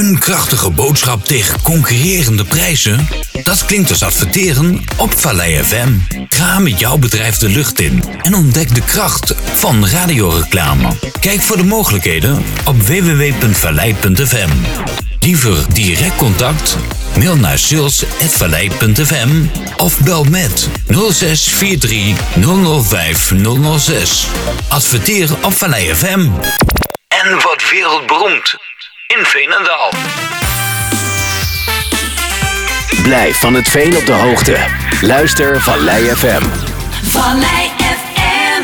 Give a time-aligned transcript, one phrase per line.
[0.00, 3.08] Een krachtige boodschap tegen concurrerende prijzen?
[3.42, 5.88] Dat klinkt als adverteren op Vallei FM.
[6.28, 10.88] Ga met jouw bedrijf de lucht in en ontdek de kracht van radioreclame.
[11.20, 14.50] Kijk voor de mogelijkheden op www.vallei.fm.
[15.20, 16.76] Liever direct contact?
[17.18, 19.44] Mail naar sales.vallei.fm
[19.76, 23.32] of bel met 0643 005
[23.78, 24.26] 006.
[24.68, 26.28] Adverteer op Vallei FM.
[27.08, 28.69] En wat wereldberoemd
[29.18, 29.90] in Veenendaal.
[33.02, 34.56] Blijf van het veen op de hoogte.
[35.00, 36.42] Luister Vallei FM.
[37.02, 38.62] Vallei FM,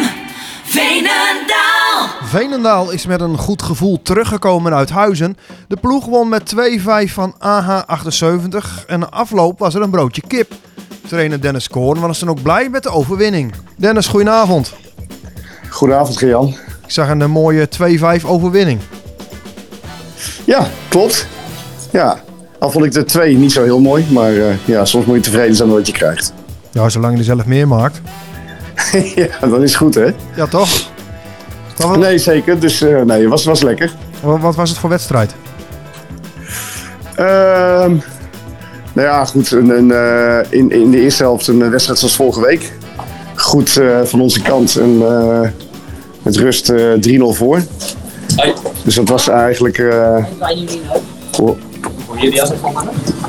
[0.64, 2.08] Veenendaal.
[2.22, 5.36] Veenendaal is met een goed gevoel teruggekomen uit Huizen.
[5.68, 10.52] De ploeg won met 2-5 van AH78 en na afloop was er een broodje kip.
[11.08, 13.54] Trainer Dennis Koorn was dan ook blij met de overwinning.
[13.76, 14.74] Dennis, goedenavond.
[15.70, 16.48] Goedenavond, Gejan.
[16.84, 17.68] Ik zag een mooie
[18.20, 18.80] 2-5 overwinning.
[20.46, 21.26] Ja, klopt.
[21.90, 22.20] Ja,
[22.58, 24.06] al vond ik de twee niet zo heel mooi.
[24.10, 26.32] Maar uh, ja, soms moet je tevreden zijn met wat je krijgt.
[26.70, 28.00] Ja, zolang je er zelf meer maakt.
[29.14, 30.10] ja, dat is goed, hè?
[30.36, 30.90] Ja, toch?
[31.76, 31.96] Was...
[31.96, 32.60] Nee, zeker.
[32.60, 33.94] Dus uh, nee, het was, was lekker.
[34.22, 35.34] Wat, wat was het voor wedstrijd?
[37.18, 37.26] Uh,
[38.92, 39.50] nou ja, goed.
[39.50, 42.72] Een, een, uh, in, in de eerste helft een wedstrijd zoals vorige week.
[43.34, 44.76] Goed van onze kant.
[44.76, 44.98] En
[46.22, 46.76] met rust 3-0
[47.18, 47.62] voor.
[48.86, 49.78] Dus dat was eigenlijk.
[49.78, 50.24] Uh,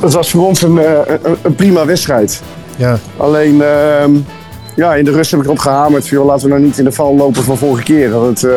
[0.01, 2.41] dat was voor ons een, een, een prima wedstrijd.
[2.75, 2.97] Ja.
[3.17, 4.03] Alleen uh,
[4.75, 6.07] ja, in de rust heb ik erop gehamerd.
[6.07, 8.09] Joh, laten we nou niet in de val lopen van vorige keer.
[8.09, 8.53] Dat het uh,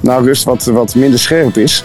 [0.00, 1.84] na rust wat, wat minder scherp is.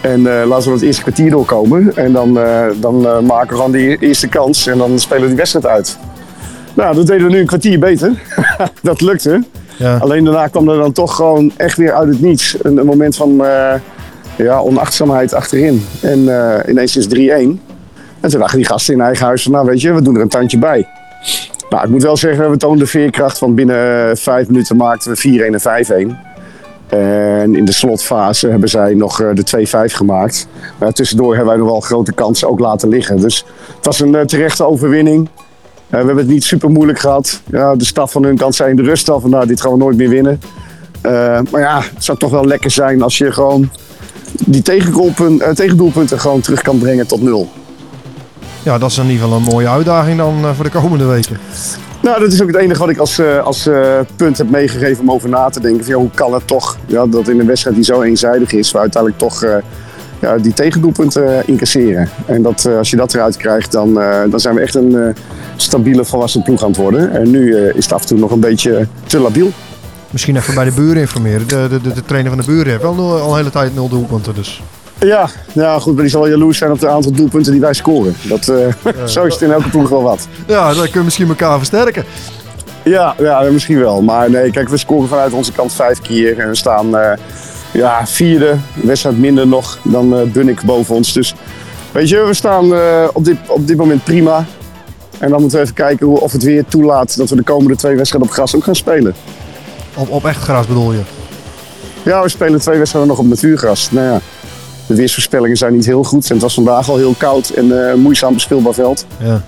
[0.00, 1.96] En uh, laten we het eerste kwartier doorkomen.
[1.96, 2.38] En dan,
[2.80, 4.66] dan maken we gewoon die eerste kans.
[4.66, 5.98] En dan spelen we die wedstrijd uit.
[6.74, 8.12] Nou, dat deden we nu een kwartier beter.
[8.82, 9.42] dat lukte.
[10.00, 13.30] Alleen daarna kwam er dan toch gewoon echt weer uit het niets een, moment van
[13.30, 13.74] uh,
[14.36, 15.86] ja, onachtzaamheid achterin.
[16.00, 17.08] En uh, ineens is 3-1.
[18.20, 20.20] En toen dachten die gasten in eigen huis van, nou weet je, we doen er
[20.20, 20.88] een tandje bij.
[21.70, 25.64] Nou, ik moet wel zeggen, we toonden veerkracht, want binnen vijf minuten maakten we 4-1
[25.64, 26.30] en 5-1.
[26.88, 30.46] En in de slotfase hebben zij nog de 2-5 gemaakt.
[30.78, 33.20] Maar tussendoor hebben wij nog wel grote kansen ook laten liggen.
[33.20, 33.44] Dus
[33.76, 35.28] het was een terechte overwinning.
[35.92, 37.40] Uh, we hebben het niet super moeilijk gehad.
[37.50, 39.72] Ja, de staf van hun kant zei in de rust al van nou, dit gaan
[39.72, 40.40] we nooit meer winnen.
[41.06, 41.12] Uh,
[41.50, 43.70] maar ja, het zou toch wel lekker zijn als je gewoon
[44.46, 47.50] die tegendoelpunten, uh, tegendoelpunten gewoon terug kan brengen tot nul.
[48.62, 51.38] Ja, dat is in ieder geval een mooie uitdaging dan voor de komende weken.
[52.02, 53.68] Nou, dat is ook het enige wat ik als, als
[54.16, 55.84] punt heb meegegeven om over na te denken.
[55.84, 58.72] Van, ja, hoe kan het toch ja, dat in een wedstrijd die zo eenzijdig is,
[58.72, 59.44] we uiteindelijk toch
[60.22, 62.08] ja, die tegendoelpunten incasseren.
[62.26, 63.94] En dat, als je dat eruit krijgt, dan,
[64.30, 65.14] dan zijn we echt een
[65.56, 67.12] stabiele volwassen ploeg aan het worden.
[67.12, 69.50] En nu is het af en toe nog een beetje te labiel.
[70.12, 71.48] Misschien even bij de buren informeren.
[71.48, 73.88] De, de, de, de trainer van de buren heeft wel al een hele tijd nul
[73.88, 74.34] doelpunten.
[74.34, 74.62] Dus.
[74.98, 77.74] Ja, ja, goed, maar die zal wel jaloers zijn op het aantal doelpunten die wij
[77.74, 78.14] scoren.
[78.22, 80.28] Dat, uh, ja, zo is het in elke ploeg wel wat.
[80.46, 82.04] Ja, dan kunnen we misschien elkaar versterken.
[82.84, 84.02] Ja, ja, misschien wel.
[84.02, 86.38] Maar nee, kijk, we scoren vanuit onze kant vijf keer.
[86.38, 87.12] En we staan uh,
[87.72, 91.12] ja, vierde, wedstrijd minder nog dan uh, Bunnik boven ons.
[91.12, 91.34] Dus
[91.92, 92.72] weet je, we staan
[93.12, 94.44] op, dit, op dit moment prima.
[95.18, 97.76] En dan moeten we even kijken hoe, of het weer toelaat dat we de komende
[97.76, 99.14] twee wedstrijden op gras ook gaan spelen.
[99.96, 101.00] Op, op echt gras bedoel je?
[102.02, 103.90] Ja, we spelen twee wedstrijden nog op natuurgras.
[103.90, 104.20] Nou ja,
[104.86, 106.26] de weersvoorspellingen zijn niet heel goed.
[106.26, 109.06] En het was vandaag al heel koud en uh, moeizaam bespeelbaar veld.
[109.18, 109.42] Ja.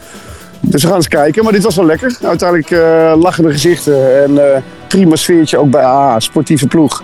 [0.60, 1.44] Dus we gaan eens kijken.
[1.44, 2.18] Maar dit was wel lekker.
[2.22, 7.02] Uiteindelijk uh, lachende gezichten en prima sfeertje ook bij AA, sportieve ploeg.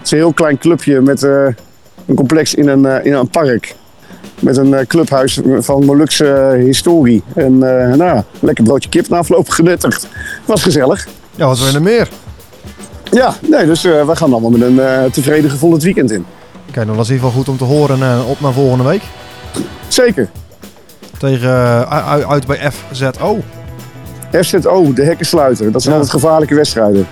[0.00, 3.74] Het is een heel klein clubje met een complex in een, in een park
[4.40, 7.22] met een clubhuis van Molukse historie.
[7.34, 7.58] En
[7.96, 10.08] nou, lekker broodje kip na afloop genuttigd.
[10.44, 11.06] Was gezellig.
[11.34, 12.08] Ja, wat wil je er meer?
[13.10, 16.24] Ja, nee, dus we gaan allemaal met een tevreden gevoel het weekend in.
[16.70, 19.02] Kijk, dan was in ieder geval goed om te horen op naar volgende week.
[19.88, 20.28] Zeker.
[21.18, 21.88] Tegen,
[22.28, 23.38] uit bij FZO.
[24.40, 25.72] FZO, de hekkensluiter.
[25.72, 26.00] Dat zijn Ja.
[26.00, 27.06] altijd gevaarlijke wedstrijden.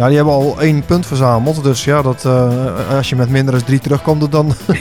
[0.00, 1.64] Ja, die hebben al één punt verzameld.
[1.64, 2.26] Dus ja, dat,
[2.96, 4.52] als je met minder dan drie terugkomt, dan...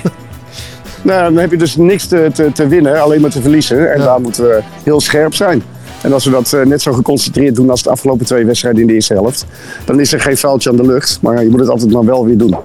[1.02, 3.92] Nou, dan heb je dus niks te, te, te winnen, alleen maar te verliezen.
[3.92, 4.06] En Ja.
[4.06, 5.63] daar moeten we heel scherp zijn.
[6.01, 8.88] En als we dat eh, net zo geconcentreerd doen als de afgelopen twee wedstrijden in
[8.88, 9.45] de eerste helft,
[9.86, 11.19] dan is er geen vuiltje aan de lucht.
[11.22, 12.56] Maar je moet het altijd maar wel weer doen.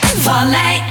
[0.00, 0.82] Vallei